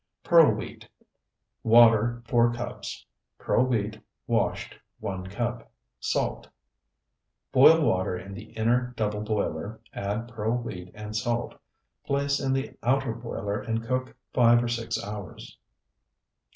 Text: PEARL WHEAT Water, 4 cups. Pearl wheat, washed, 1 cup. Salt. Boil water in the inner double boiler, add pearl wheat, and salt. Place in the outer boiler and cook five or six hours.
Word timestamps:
PEARL 0.23 0.55
WHEAT 0.55 0.87
Water, 1.63 2.23
4 2.27 2.51
cups. 2.55 3.05
Pearl 3.37 3.65
wheat, 3.67 3.99
washed, 4.25 4.73
1 4.99 5.27
cup. 5.27 5.71
Salt. 5.99 6.47
Boil 7.51 7.81
water 7.81 8.17
in 8.17 8.33
the 8.33 8.45
inner 8.53 8.95
double 8.97 9.21
boiler, 9.21 9.79
add 9.93 10.27
pearl 10.27 10.53
wheat, 10.57 10.89
and 10.95 11.15
salt. 11.15 11.53
Place 12.03 12.39
in 12.39 12.51
the 12.51 12.75
outer 12.81 13.13
boiler 13.13 13.61
and 13.61 13.85
cook 13.85 14.15
five 14.33 14.63
or 14.63 14.67
six 14.67 14.97
hours. 15.03 15.59